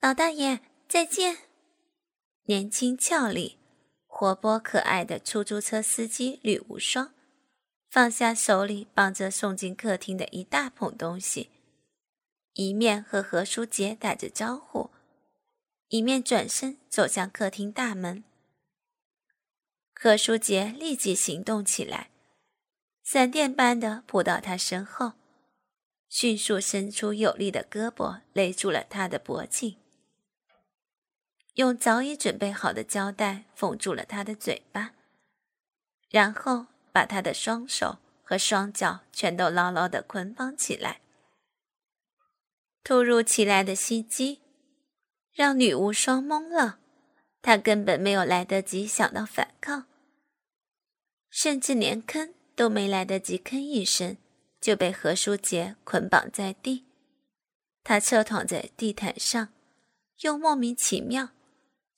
[0.00, 1.36] 老大爷，再见。
[2.44, 3.58] 年轻俏丽、
[4.06, 7.12] 活泼可爱的出租车司机吕无双，
[7.90, 11.50] 放下手里绑着送进客厅的一大捧东西，
[12.54, 14.90] 一面和何书杰打着招呼，
[15.88, 18.24] 一面转身走向客厅大门。
[19.94, 22.08] 何书杰立即行动起来，
[23.02, 25.12] 闪电般的扑到他身后，
[26.08, 29.76] 迅速伸出有力的胳膊勒住了他的脖颈。
[31.54, 34.94] 用早已准备好的胶带封住了他的嘴巴，
[36.08, 41.00] 然后把他的双手和双脚全都牢牢地捆绑起来。
[42.82, 44.40] 突如其来的袭击
[45.32, 46.78] 让女巫双懵了，
[47.42, 49.86] 她根本没有来得及想到反抗，
[51.28, 54.16] 甚至连吭都没来得及吭一声，
[54.60, 56.86] 就被何书杰捆绑在地。
[57.82, 59.48] 他侧躺在地毯上，
[60.20, 61.30] 又莫名其妙。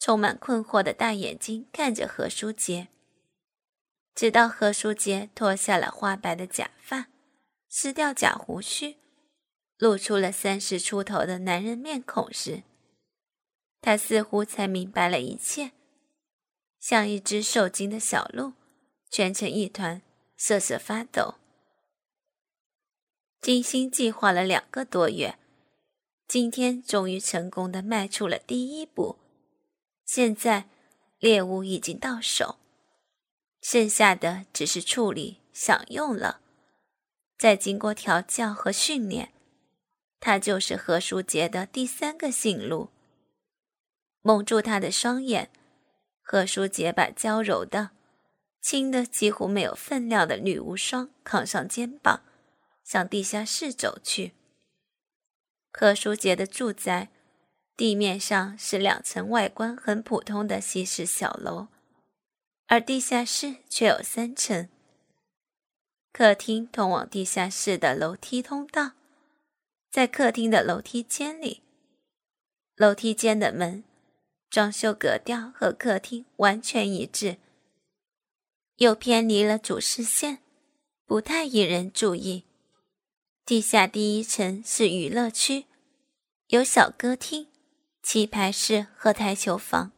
[0.02, 2.88] 充满困惑的大眼睛看着何书杰，
[4.16, 7.06] 直到何书杰脱下了花白的假发，
[7.68, 8.96] 撕掉假胡须，
[9.78, 12.64] 露出了三十出头的男人面孔时，
[13.80, 15.70] 他似乎才明白了一切，
[16.80, 18.54] 像一只受惊的小鹿，
[19.08, 20.02] 蜷成一团，
[20.36, 21.36] 瑟瑟发抖。
[23.40, 25.38] 精心计划了两个多月，
[26.26, 29.21] 今天终于成功的迈出了第一步。
[30.14, 30.68] 现在，
[31.20, 32.56] 猎物已经到手，
[33.62, 36.42] 剩下的只是处理、享用了。
[37.38, 39.32] 再经过调教和训练，
[40.20, 42.90] 他就是何书杰的第三个性路。
[44.20, 45.50] 蒙住他的双眼，
[46.20, 47.92] 何书杰把娇柔的、
[48.60, 52.20] 轻的几乎没有分量的女巫霜扛上肩膀，
[52.84, 54.34] 向地下室走去。
[55.72, 57.08] 何书杰的住宅。
[57.76, 61.68] 地面上是两层外观很普通的西式小楼，
[62.66, 64.68] 而地下室却有三层。
[66.12, 68.92] 客厅通往地下室的楼梯通道，
[69.90, 71.62] 在客厅的楼梯间里。
[72.76, 73.82] 楼梯间的门
[74.50, 77.38] 装修格调和客厅完全一致，
[78.76, 80.38] 又偏离了主视线，
[81.06, 82.44] 不太引人注意。
[83.46, 85.64] 地下第一层是娱乐区，
[86.48, 87.48] 有小歌厅。
[88.02, 89.92] 棋牌室和台球房，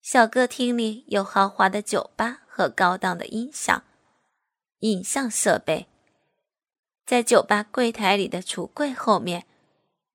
[0.00, 3.82] 小歌厅里有豪华的酒吧和高档的音响、
[4.78, 5.88] 影像设备。
[7.04, 9.46] 在酒吧柜台里的橱柜后面，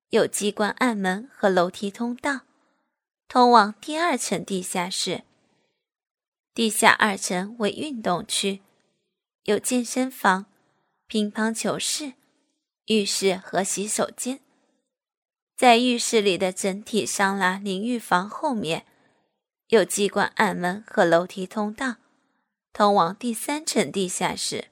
[0.08, 2.40] 有机关暗门和楼梯通道，
[3.28, 5.24] 通往第二层地下室。
[6.54, 8.60] 地下二层为运动区，
[9.44, 10.46] 有健身房、
[11.06, 12.14] 乒乓球室、
[12.86, 14.41] 浴室和洗手间。
[15.56, 18.84] 在浴室里的整体桑拿淋浴房后面，
[19.68, 21.96] 有机关暗门和楼梯通道，
[22.72, 24.68] 通往第三层地下室。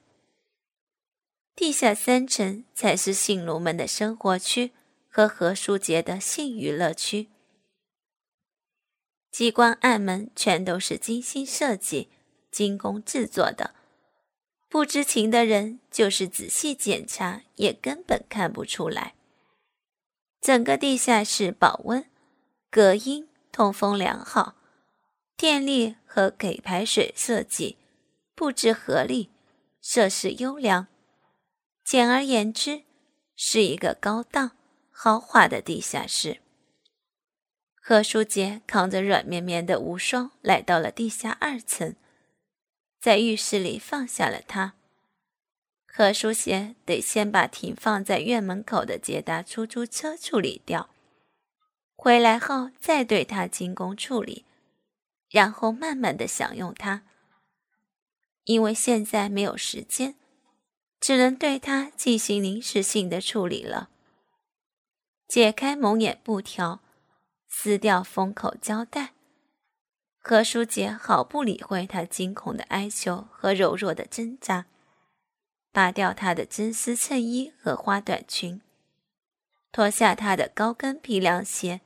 [1.55, 4.71] 地下三层才是性奴们的生活区
[5.07, 7.29] 和何书杰的性娱乐区。
[9.29, 12.09] 机关暗门全都是精心设计、
[12.49, 13.75] 精工制作的，
[14.67, 19.15] 不知情的人就是仔细检查也根本看不出来。
[20.41, 22.03] 整个地下室保温、
[22.71, 24.55] 隔音、通风良好，
[25.37, 27.77] 电力和给排水设计
[28.33, 29.29] 布置合理，
[29.81, 30.87] 设施优良。
[31.83, 32.81] 简而言之，
[33.35, 34.57] 是一个高档
[34.89, 36.39] 豪华的地下室。
[37.79, 41.95] 何书杰扛着软绵绵的无双来到了地下二层，
[42.99, 44.73] 在浴室里放下了他。
[45.93, 50.89] 何书贤得先把停放在院门口的捷达出租车处理掉，
[51.97, 54.45] 回来后再对他进攻处理，
[55.29, 57.03] 然后慢慢的享用它。
[58.45, 60.15] 因为现在没有时间，
[61.01, 63.89] 只能对它进行临时性的处理了。
[65.27, 66.79] 解开蒙眼布条，
[67.49, 69.11] 撕掉封口胶带，
[70.19, 74.67] 何书杰毫不理会他惊恐的哀求和柔弱的挣扎。
[75.71, 78.61] 拔掉她的真丝衬衣和花短裙，
[79.71, 81.81] 脱下她的高跟皮凉鞋、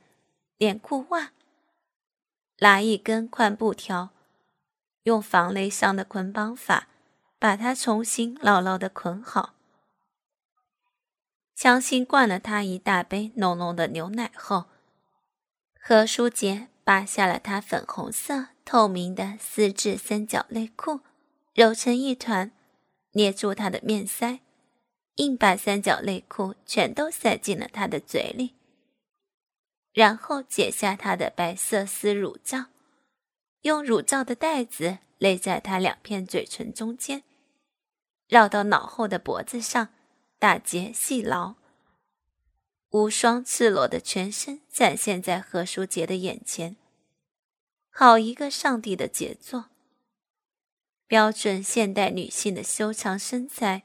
[0.58, 1.32] 连裤袜，
[2.58, 4.10] 拿一根宽布条，
[5.04, 6.88] 用防勒伤的捆绑法，
[7.38, 9.54] 把她重新牢牢的捆好。
[11.54, 14.66] 强行灌了她一大杯浓浓的牛奶后，
[15.80, 21.00] 何书杰扒下了她粉红色透明的丝质三角内裤，
[21.54, 22.50] 揉成一团。
[23.16, 24.40] 捏住他的面腮，
[25.14, 28.52] 硬把三角内裤全都塞进了他的嘴里，
[29.94, 32.66] 然后解下他的白色丝乳罩，
[33.62, 37.22] 用乳罩的带子勒在他两片嘴唇中间，
[38.28, 39.88] 绕到脑后的脖子上，
[40.38, 41.54] 打结细牢。
[42.90, 46.76] 无双赤裸的全身展现在何书杰的眼前，
[47.90, 49.70] 好一个上帝的杰作！
[51.06, 53.84] 标准现代女性的修长身材，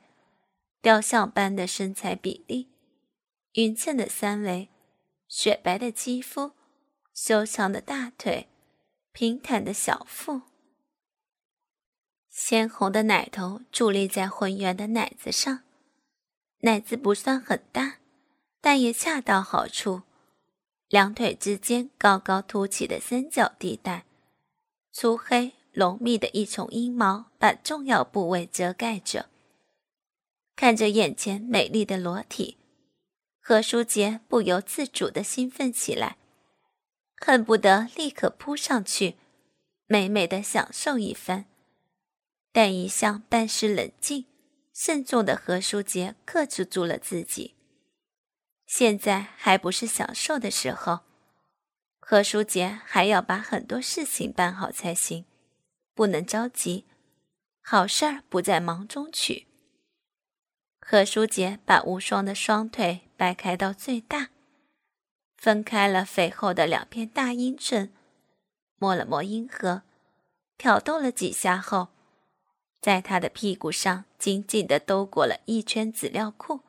[0.82, 2.70] 雕像般的身材比例，
[3.54, 4.70] 匀称的三围，
[5.28, 6.52] 雪白的肌肤，
[7.14, 8.48] 修长的大腿，
[9.12, 10.42] 平坦的小腹，
[12.30, 15.64] 鲜红的奶头伫立在浑圆的奶子上，
[16.60, 17.98] 奶子不算很大。
[18.64, 20.04] 但也恰到好处，
[20.88, 24.06] 两腿之间高高凸起的三角地带，
[24.92, 29.30] 粗黑浓密的一丛阴毛把重要部位遮盖着。
[30.56, 32.58] 看着眼前美丽的裸体，
[33.40, 36.18] 何书杰不由自主的兴奋起来，
[37.18, 39.16] 恨不得立刻扑上去，
[39.88, 41.46] 美美的享受一番。
[42.52, 44.26] 但一向办事冷静、
[44.74, 47.56] 慎重的何书杰克制住了自己。
[48.68, 51.00] 现在还不是享受的时候，
[52.00, 55.26] 何书杰还要把很多事情办好才行，
[55.94, 56.86] 不能着急。
[57.62, 59.48] 好事儿不在忙中取。
[60.80, 64.30] 何书杰把无双的双腿掰开到最大，
[65.38, 67.94] 分开了肥厚的两片大阴唇，
[68.78, 69.84] 摸了摸阴核，
[70.58, 71.90] 挑逗了几下后，
[72.82, 76.62] 在他的屁股上紧紧地兜裹了一圈纸尿裤。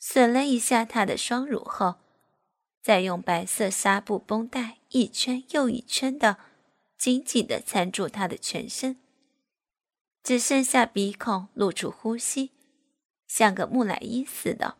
[0.00, 1.94] 吮了一下她的双乳后，
[2.82, 6.38] 再用白色纱布绷带一圈又一圈的
[7.04, 8.96] 紧紧的缠住他的全身，
[10.22, 12.52] 只剩下鼻孔露出呼吸，
[13.26, 14.78] 像个木乃伊似的。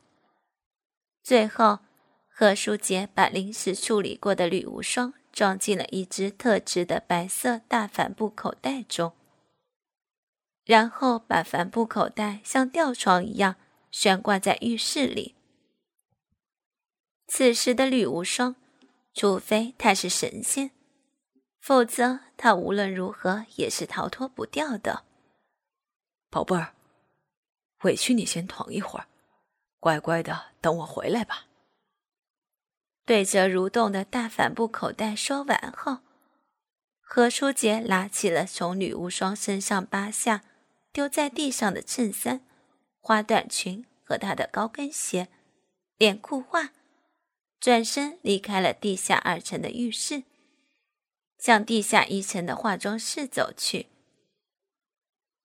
[1.22, 1.80] 最后，
[2.26, 9.12] 何书杰把临时处理过的铝无双装进了一只特制的白色大帆布口袋中，
[10.64, 13.56] 然后把帆布口袋像吊床一样。
[13.90, 15.34] 悬挂在浴室里。
[17.26, 18.56] 此时的吕无双，
[19.12, 20.70] 除非他是神仙，
[21.64, 25.04] 否则他无论如何也是逃脱不掉的。
[26.28, 26.74] 宝贝儿，
[27.84, 29.06] 委屈你先躺一会儿，
[29.80, 31.46] 乖乖的等我回来吧。
[33.06, 36.00] 对着蠕动的大帆布口袋说完后，
[37.00, 40.44] 何书杰拿起了从女巫双身上扒下、
[40.92, 42.42] 丢在地上的衬衫。
[43.00, 45.28] 花短裙和她的高跟鞋、
[45.96, 46.72] 连裤袜，
[47.58, 50.24] 转身离开了地下二层的浴室，
[51.44, 53.88] 向地下一层的化妆室走去。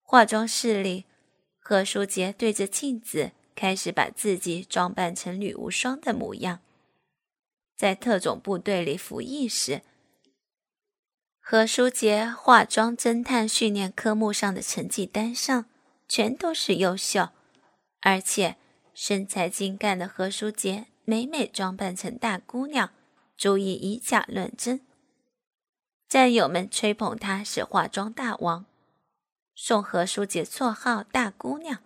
[0.02, 1.04] 化妆室里，
[1.60, 6.62] 何书杰对着镜子开始把自己装扮成女无双的模样。
[7.76, 9.82] 在特种部队里服役时，
[11.42, 15.66] 何书杰化妆侦探训练科目上的成绩单上
[16.08, 17.28] 全都是优秀。
[18.00, 18.56] 而且
[18.94, 22.92] 身材精干的何书杰，每每装扮成大姑娘，
[23.36, 24.80] 足以以假乱真。
[26.10, 28.66] 战友们吹捧他是化妆大王，
[29.54, 31.84] 送何书杰绰号“大姑娘”。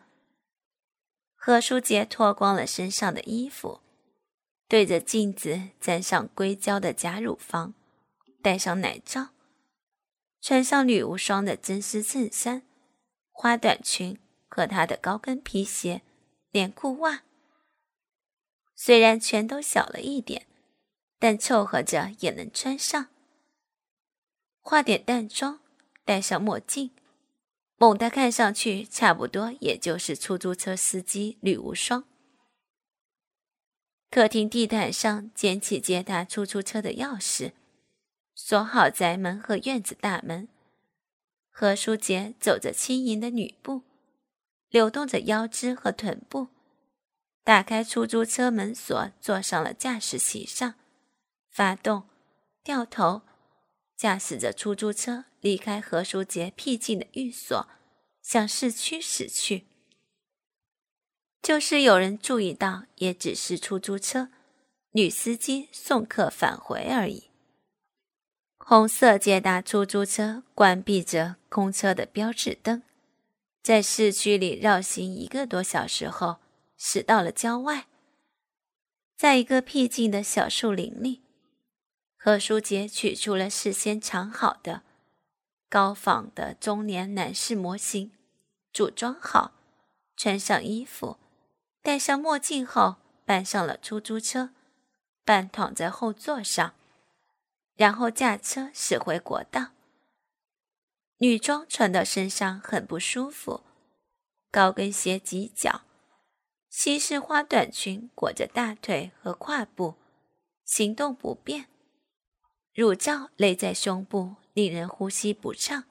[1.35, 3.81] 何书杰脱光了身上的衣服，
[4.69, 7.73] 对着镜子沾上硅胶的假乳房，
[8.41, 9.31] 戴上奶罩，
[10.39, 12.63] 穿上女无双的真丝衬衫、
[13.31, 14.17] 花短裙。
[14.55, 16.03] 和她的高跟皮鞋、
[16.51, 17.23] 连裤袜，
[18.75, 20.45] 虽然全都小了一点，
[21.17, 23.07] 但凑合着也能穿上。
[24.63, 25.59] 化点淡妆，
[26.03, 26.91] 戴上墨镜，
[27.75, 32.05] 猛地看上去差不多也就是出租车司机吕无双。
[34.09, 37.51] 客厅地毯上捡起接他出租车的钥匙，
[38.33, 40.47] 锁好宅门和院子大门。
[41.51, 43.83] 何书杰走着轻盈的女步。
[44.71, 46.47] 扭动着腰肢和臀部，
[47.43, 50.73] 打开出租车门锁，坐上了驾驶席上，
[51.51, 52.09] 发动，
[52.63, 53.21] 掉头，
[53.95, 57.67] 驾驶着出租车离开何书杰僻静的寓所，
[58.21, 59.65] 向市区驶去。
[61.41, 64.29] 就是有人注意到，也只是出租车，
[64.91, 67.25] 女司机送客返回而已。
[68.57, 72.83] 红色捷达出租车关闭着空车的标志灯。
[73.61, 76.37] 在市区里绕行一个多小时后，
[76.77, 77.87] 驶到了郊外。
[79.17, 81.22] 在一个僻静的小树林里，
[82.25, 84.83] 何书杰取出了事先藏好的
[85.67, 88.13] 高仿的中年男士模型，
[88.71, 89.51] 组装好，
[90.15, 91.17] 穿上衣服，
[91.81, 94.51] 戴上墨镜后，搬上了出租车，
[95.25, 96.73] 半躺在后座上，
[97.75, 99.71] 然后驾车驶回国道。
[101.17, 103.65] 女装穿到身上很不舒服，
[104.49, 105.81] 高跟鞋挤脚，
[106.69, 109.95] 西式花短裙裹着大腿和胯部，
[110.63, 111.67] 行动不便。
[112.73, 115.83] 乳罩勒在胸部，令人呼吸不畅，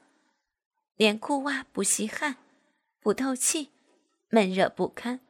[0.96, 2.38] 连裤袜不吸汗，
[2.98, 3.70] 不透气，
[4.28, 5.20] 闷热不堪。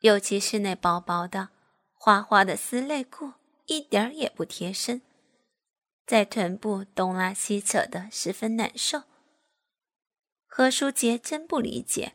[0.00, 1.48] 尤其是那薄薄的、
[1.94, 3.32] 花花的丝内裤，
[3.64, 5.00] 一点儿也不贴身，
[6.06, 9.04] 在臀部东拉西扯的，十分难受。
[10.44, 12.12] 何书杰真不理解，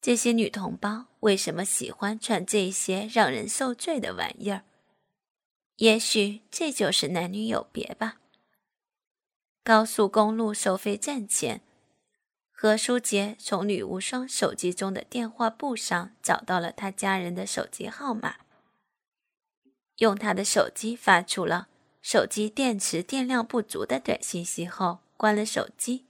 [0.00, 4.62] 这些女同胞为什么喜欢穿这些让人受罪的玩意儿。
[5.80, 8.18] 也许这就是男女有别吧。
[9.64, 11.62] 高速公路收费站前。
[12.52, 18.40] 何书杰从吕无双手机中的电话簿上找到了他家人的手机号码，
[19.96, 21.68] 用他的手机发出了
[22.02, 26.04] 手机电池电量不足的短信息后，关了手机，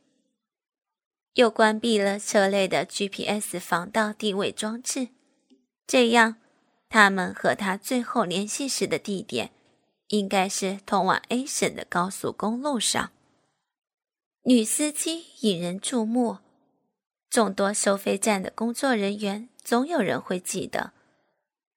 [1.35, 5.11] 又关闭了车内的 GPS 防盗定位装置。
[5.87, 6.39] 这样，
[6.89, 9.53] 他们和他最后联系时的地点，
[10.11, 13.11] 应该是通往 A 省的高速公路上。
[14.43, 16.39] 女司机引人注目，
[17.29, 20.93] 众多收费站的工作人员总有人会记得，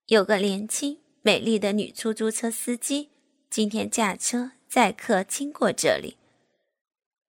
[0.07, 3.09] 有个年轻美丽的女出租车司机
[3.49, 6.17] 今天驾车载客经过这里。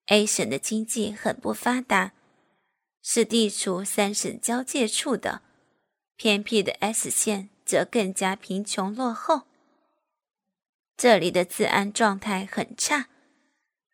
[0.06, 2.12] A 省的经济很不发达，
[3.02, 5.42] 是地处三省交界处的，
[6.16, 9.42] 偏僻的 S 县则更加贫穷落后，
[10.96, 13.08] 这里的治安状态很差。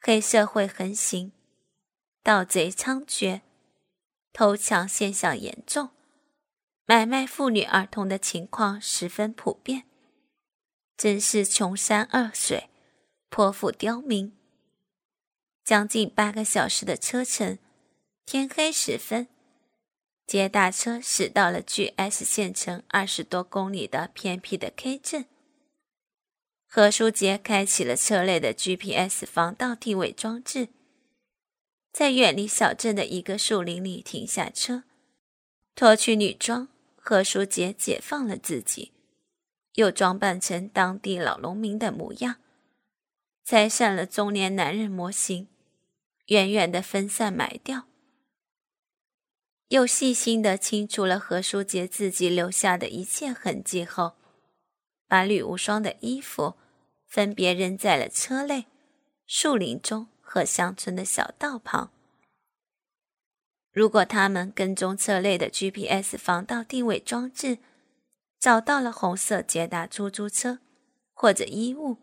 [0.00, 1.33] 黑社会横行，
[2.23, 3.42] 盗贼猖獗，
[4.33, 5.90] 偷抢现象严重，
[6.87, 9.85] 买卖妇女儿童的情况十分普遍，
[10.97, 12.71] 真是穷山恶水，
[13.28, 14.35] 颇负刁民。
[15.64, 17.59] 将近八个小时的车程，
[18.25, 19.28] 天黑时分，
[20.26, 25.26] 接大车驶到了距 S 县城二十多公里的偏僻的 K 镇。
[26.73, 30.69] 何书杰开启了车内的 GPS 防盗定位装置，
[31.93, 34.85] 在远离小镇的一个树林里停下车，
[35.75, 36.69] 脱去女装。
[36.95, 38.93] 何书杰解放了自己，
[39.75, 42.37] 又装扮成当地老农民的模样，
[43.45, 45.49] 拆散了中年男人模型，
[46.27, 47.89] 远远的分散埋掉，
[49.71, 54.20] 又细心的清除了何书杰自己留下的一切痕迹后。
[55.11, 56.55] 把吕无双的衣服
[57.09, 58.67] 分别扔在了车内、
[59.26, 61.90] 树林中和乡村的小道旁。
[63.73, 67.59] 如果他们跟踪车内的 GPS 防盗定位装置，
[68.38, 70.61] 找到了红色捷达出租车
[71.12, 71.97] 或者衣物，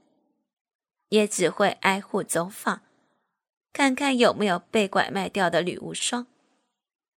[1.07, 2.81] 也只会挨户走访，
[3.71, 6.27] 看看有没有被拐卖掉的吕无双，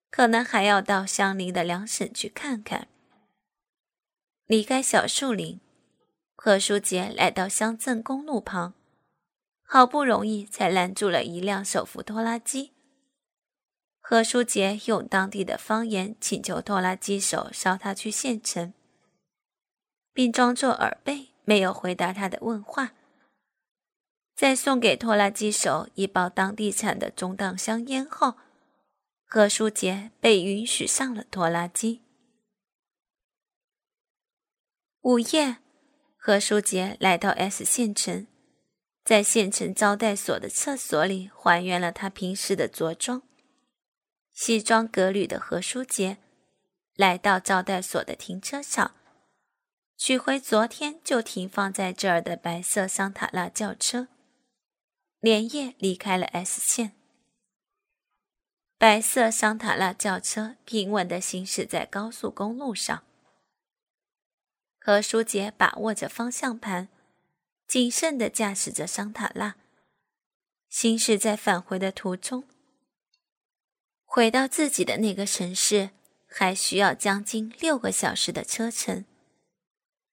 [0.08, 2.86] 可能还要到相邻的两省去看看。
[4.46, 5.58] 离开小树林。
[6.42, 8.72] 何书杰来到乡镇公路旁，
[9.62, 12.72] 好不容易才拦住了一辆手扶拖拉机。
[14.00, 18.72] 何书杰用当地的方言请求拖拉机手捎他去县城，
[20.14, 22.92] 并装作耳背，没有回答他的问话。
[24.34, 28.36] 在送给拖拉机手一包当地产的中档香烟后，
[29.26, 32.00] 何书杰被允许上了拖拉机。
[35.02, 35.59] 午夜。
[36.22, 38.26] 何书杰来到 S 县城，
[39.02, 43.22] 在县城招待所的厕所里还原了他平时的着装。
[44.34, 46.18] 西装革履的何书杰
[46.94, 48.94] 来到招待所的停车场，
[49.96, 54.08] 取回昨天就停放在这儿的白色桑塔纳轿车，
[55.20, 56.92] 连夜离开了 S 县。
[58.76, 63.04] 白色桑塔纳轿车平稳地行驶在高速公路上。
[64.82, 66.88] 何书杰把握着方向盘，
[67.66, 69.56] 谨慎地驾驶着桑塔纳，
[70.70, 72.44] 行驶在返回的途中。
[74.06, 75.90] 回到自己的那个城市，
[76.26, 79.04] 还需要将近六个小时的车程。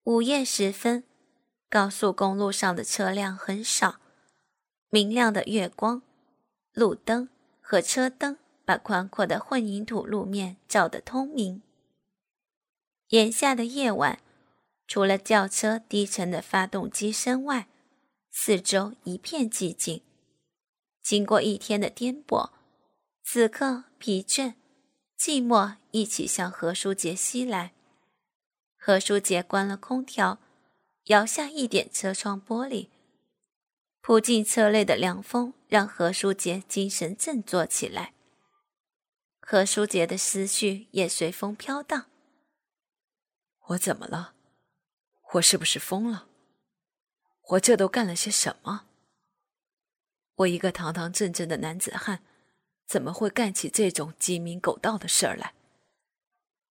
[0.04, 1.06] 午夜时分，
[1.70, 4.02] 高速公路上的车辆很少，
[4.90, 6.02] 明亮的月光、
[6.74, 7.30] 路灯
[7.62, 11.62] 和车灯把宽阔的混凝土路面照得通明。
[13.08, 14.20] 炎夏的夜晚。
[14.88, 17.68] 除了轿车低沉的发动机声外，
[18.32, 20.02] 四周一片寂静。
[21.04, 22.52] 经过一天的颠簸，
[23.24, 24.56] 此刻疲倦、
[25.20, 27.74] 寂寞一起向何书杰袭来。
[28.78, 30.40] 何书杰关了空调，
[31.06, 32.88] 摇下一点车窗玻璃，
[34.02, 38.14] 扑进车内的凉风让何书杰精神振作起来。
[39.42, 42.06] 何书杰的思绪也随风飘荡。
[43.68, 44.36] 我怎么了？
[45.34, 46.28] 我是不是疯了？
[47.50, 48.86] 我这都干了些什么？
[50.36, 52.24] 我一个堂堂正正的男子汉，
[52.86, 55.54] 怎么会干起这种鸡鸣狗盗的事儿来？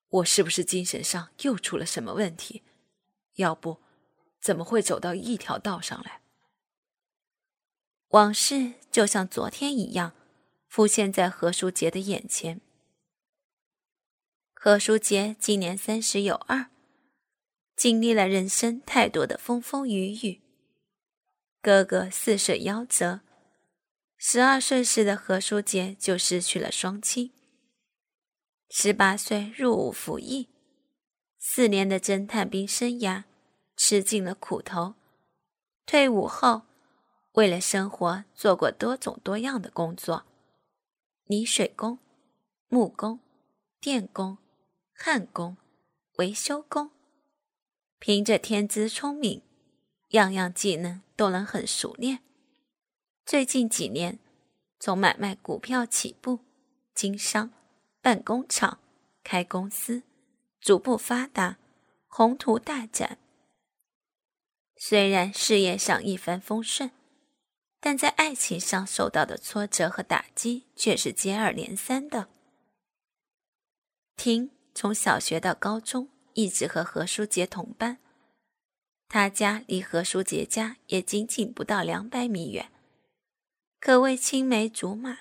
[0.08, 2.62] 我是不是精神上又出了什么问题？
[3.34, 3.82] 要不，
[4.40, 6.22] 怎么会走到一条道上来？
[8.08, 10.14] 往事就像昨天一样，
[10.68, 12.62] 浮现在何书杰的眼前。
[14.54, 16.70] 何书杰今年三十有二，
[17.76, 20.40] 经历了人生太多的风风雨雨。
[21.61, 23.21] 哥哥四岁夭折，
[24.16, 27.33] 十二岁时的何书杰就失去了双亲。
[28.71, 30.49] 十八岁入伍服役，
[31.38, 33.25] 四年的侦探兵生涯，
[33.76, 34.95] 吃尽了苦头。
[35.85, 36.62] 退伍后，
[37.33, 40.25] 为了生活，做过多种多样的工作：
[41.26, 41.99] 泥水工、
[42.68, 43.21] 木工、
[43.80, 44.38] 电工、
[44.95, 45.59] 焊工、
[46.16, 46.95] 维修工。
[47.98, 49.42] 凭着天资聪明，
[50.08, 52.20] 样样技能都能很熟练。
[53.24, 54.18] 最近几年，
[54.78, 56.40] 从买卖股票起步，
[56.94, 57.52] 经商。
[58.02, 58.78] 办工厂、
[59.24, 60.04] 开公司，
[60.60, 61.58] 逐步发达，
[62.06, 63.18] 宏图大展。
[64.76, 66.92] 虽然事业上一帆风顺，
[67.80, 72.28] 但在爱情上受到的挫折和打击却是接二连三的。
[74.14, 77.97] 婷从小学到高中一直和何书杰同班，
[79.09, 82.71] 他家离何书杰家也仅仅不到两百米远，
[83.81, 85.21] 可谓青梅竹马。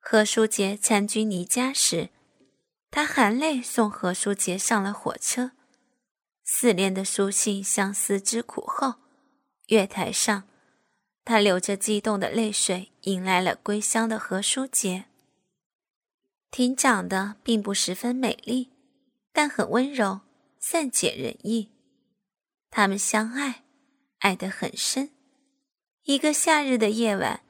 [0.00, 2.10] 何书杰参军离家时，
[2.90, 5.52] 他含泪送何书杰上了火车。
[6.42, 8.94] 四年的书信相思之苦后，
[9.68, 10.42] 月台上，
[11.24, 15.04] 他流着激动的泪水迎来了归乡的何书杰。
[16.50, 18.70] 婷长得并不十分美丽，
[19.34, 20.20] 但很温柔，
[20.60, 21.72] 善解人意。
[22.70, 23.64] 他们相爱，
[24.20, 25.10] 爱得很深。
[26.04, 27.42] 一个夏日的夜晚。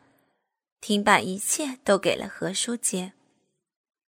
[0.80, 3.14] 婷把一切都给了何书杰，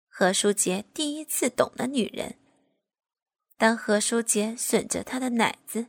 [0.07, 2.35] 何书杰第一次懂了女人。
[3.57, 5.87] 当何书杰吮着她的奶子，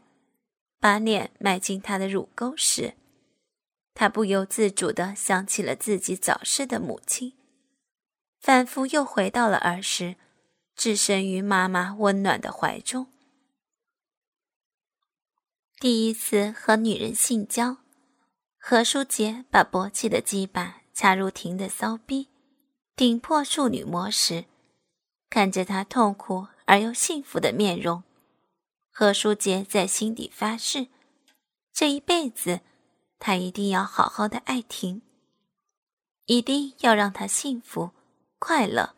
[0.81, 2.95] 把脸埋进她的乳沟时，
[3.93, 7.35] 他不由自主地想起了自己早逝的母亲，
[8.41, 10.17] 仿佛又回到了儿时，
[10.79, 13.09] 置身于妈妈温暖的怀中。
[15.81, 17.79] 第一次和女人性交。
[18.57, 22.29] 何书杰把勃起的鸡巴插入婷的骚逼，
[22.95, 24.45] 顶破处女膜时，
[25.29, 28.05] 看着她痛苦而又幸福的面容，
[28.93, 30.87] 何书杰在心底发誓：
[31.73, 32.61] 这一辈子，
[33.19, 35.03] 他一定要好好的爱婷，
[36.27, 37.91] 一定要让她幸福
[38.39, 38.95] 快乐。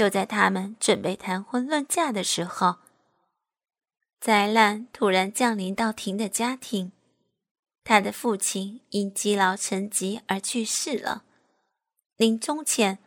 [0.00, 2.76] 就在他们准备谈婚论嫁的时候，
[4.18, 6.92] 灾难突然降临到婷的家庭。
[7.84, 11.24] 他的父亲因积劳成疾而去世了。
[12.16, 12.98] 临终前，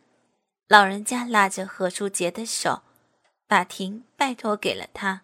[0.68, 2.84] 老人家拉着何书杰的手，
[3.48, 5.24] 把婷拜托给了他。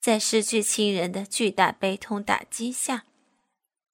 [0.00, 3.04] 在失去亲人的巨大悲痛打击下，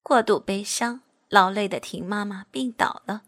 [0.03, 3.24] 过度悲伤、劳累的婷妈妈病倒了。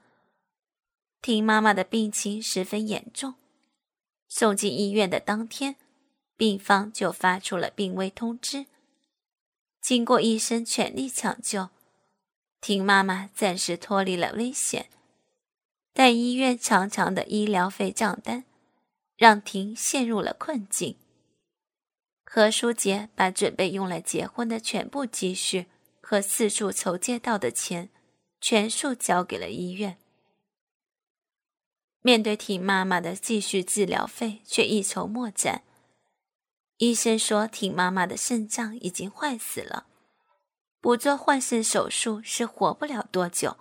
[1.23, 3.35] 婷妈妈的病情十分严重，
[4.27, 5.77] 送进医院的当天，
[6.37, 8.67] 病方就发出了病危通知。
[9.81, 11.69] 经过医生全力抢救，
[12.61, 14.91] 婷妈妈暂时脱离了危险，
[15.93, 18.45] 但医院长长的医疗费账单
[19.17, 20.97] 让婷陷入了困境。
[22.25, 25.67] 何书杰把准备用来结婚的全部积蓄
[26.01, 27.91] 和四处筹借到的钱
[28.41, 29.99] 全数交给了医院。
[32.03, 35.63] 面对婷妈妈的继续治疗费，却一筹莫展。
[36.79, 39.87] 医生说，婷妈妈的肾脏已经坏死了，
[40.81, 43.57] 不做换肾手术是活不了多久。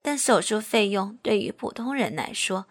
[0.00, 2.66] 但手术费用对于普通人来说，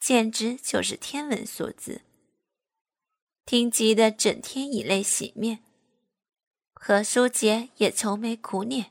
[0.00, 2.02] 简直就是天文数字。
[3.44, 5.62] 婷急得整天以泪洗面，
[6.74, 8.90] 何书杰也愁眉苦脸，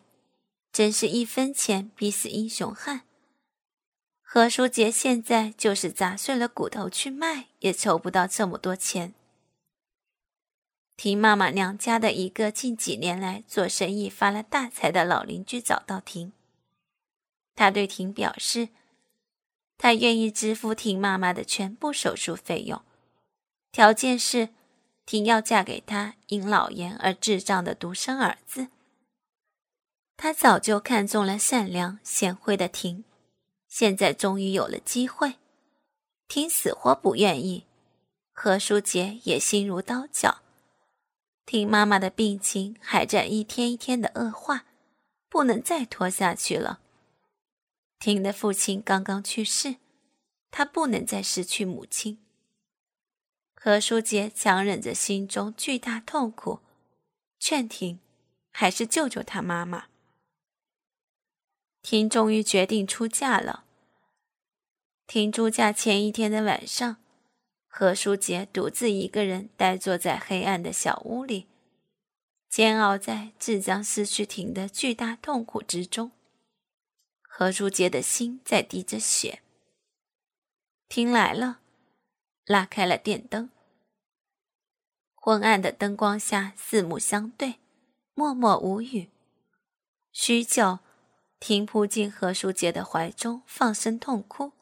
[0.72, 3.05] 真是一分钱逼死英雄汉。
[4.36, 9.14] 何书杰现在就是砸碎了骨头去卖，也筹不到这么多钱。
[10.98, 16.34] 婷妈妈娘家的一个近几年来做生意发了大财的老邻居找到婷，
[17.56, 18.68] 他对婷表示，
[19.78, 22.82] 他愿意支付婷妈妈的全部手术费用，
[23.72, 24.50] 条件是
[25.06, 28.68] 婷要嫁给他因老言而智障的独生儿子。
[30.18, 33.06] 他早就看中了善良贤惠的婷，
[33.78, 35.34] 现在终于有了机会。
[36.30, 37.66] 婷死活不愿意，
[38.32, 40.42] 何书杰也心如刀绞。
[41.46, 44.64] 婷妈妈的病情还在一天一天的恶化，
[45.28, 46.80] 不能再拖下去了。
[48.00, 49.76] 婷的父亲刚刚去世，
[50.50, 52.20] 他不能再失去母亲。
[53.56, 56.62] 何书杰强忍着心中巨大痛苦，
[57.38, 58.00] 劝婷
[58.52, 59.88] 还是救救他妈妈。
[61.82, 63.65] 婷终于决定出嫁了。
[65.08, 66.98] 停出嫁前一天的晚上，
[67.68, 71.48] 何书杰独自一个人呆坐在黑暗的小屋里，
[72.50, 76.12] 煎熬在即将失去婷的巨大痛苦之中。
[77.22, 79.42] 何书杰的心在滴着血。
[80.88, 81.60] 婷来了，
[82.46, 83.50] 拉开了电灯。
[85.14, 87.56] 昏暗的灯光下，四目相对，
[88.14, 89.10] 默默无语。
[90.12, 90.80] 许久。
[91.38, 94.54] 婷扑进何书杰的怀中，放声痛哭。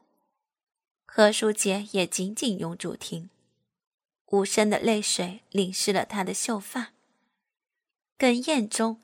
[1.16, 3.30] 何书杰也紧紧拥住婷，
[4.32, 6.94] 无声的泪水淋湿了他的秀发。
[8.18, 9.00] 哽咽中，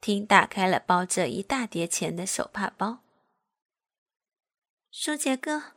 [0.00, 3.00] 婷打开了包着一大叠钱的手帕包。
[4.90, 5.74] 书杰哥，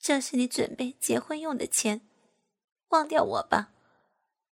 [0.00, 2.00] 这是你准备结婚用的钱，
[2.88, 3.70] 忘掉我吧，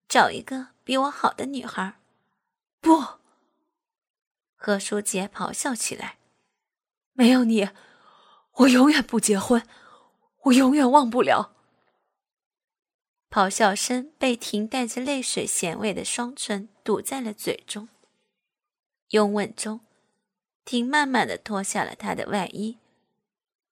[0.07, 1.99] 找一个比我好的女孩。
[2.79, 3.19] 不。
[4.55, 6.17] 何书杰咆哮起来
[7.11, 7.67] ：“没有你，
[8.53, 9.67] 我永远不结婚，
[10.43, 11.55] 我永远忘不了。”
[13.29, 17.87] 咆哮声被婷带着泪水咸味的双唇堵在了嘴中。
[19.09, 19.81] 拥吻中，
[20.65, 22.77] 婷慢慢的脱下了他的外衣，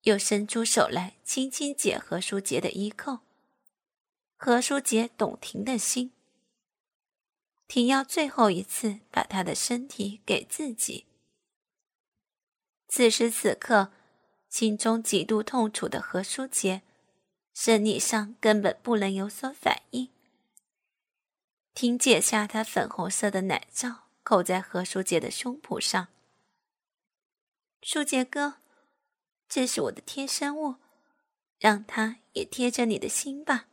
[0.03, 3.19] 又伸出手来轻轻解何书杰的衣扣。
[4.36, 6.12] 何书杰懂婷的心。
[7.67, 11.06] 婷要最后一次把他的身体给自己。
[12.88, 13.91] 此时此刻，
[14.49, 16.81] 心中极度痛楚的何书杰，
[17.53, 20.10] 生理上根本不能有所反应。
[21.73, 26.07] 婷解下他粉红色的奶罩，扣在何书杰的胸脯上。
[27.81, 28.55] 书杰哥，
[29.47, 30.75] 这是我的贴身物，
[31.60, 33.67] 让它也贴着你的心吧。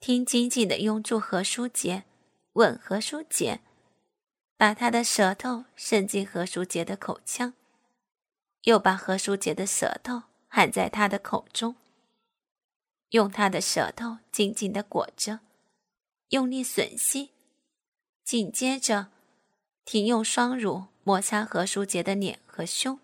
[0.00, 2.04] 婷紧紧的拥住何书杰。
[2.54, 3.62] 吻何书杰，
[4.56, 7.54] 把他的舌头伸进何书杰的口腔，
[8.64, 11.76] 又把何书杰的舌头含在他的口中，
[13.10, 15.40] 用他的舌头紧紧的裹着，
[16.28, 17.30] 用力吮吸。
[18.24, 19.08] 紧接着，
[19.84, 22.98] 停用双乳摩擦何书杰的脸和胸，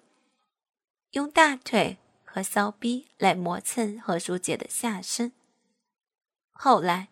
[1.12, 5.32] 用大腿和骚逼来磨蹭何书杰的下身。
[6.50, 7.08] 后来。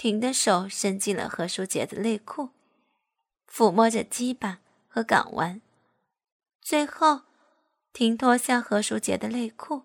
[0.00, 2.50] 婷的手伸进了何书杰的内裤，
[3.50, 5.60] 抚摸着鸡巴和港湾。
[6.60, 7.22] 最后，
[7.92, 9.82] 婷脱下何书杰的内裤，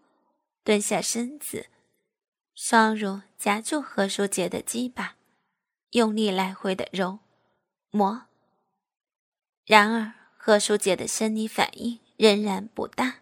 [0.64, 1.68] 蹲下身子，
[2.54, 5.16] 双乳夹住何书杰的鸡巴，
[5.92, 7.20] 用力来回的揉
[7.90, 8.24] 磨。
[9.66, 13.20] 然而，何书杰的生理反应仍然不大，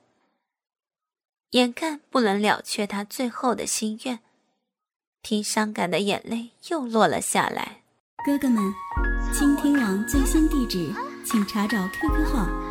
[1.52, 4.20] 眼看不能了却他最后的心愿。
[5.22, 7.84] 听伤感的眼泪又落了下来。
[8.26, 8.74] 哥哥们，
[9.34, 12.71] 倾听网最新地址，请查找 QQ 号